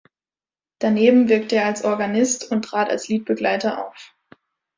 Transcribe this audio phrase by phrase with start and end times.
[0.79, 4.15] Daneben wirkte er als Organist und trat als Liedbegleiter auf.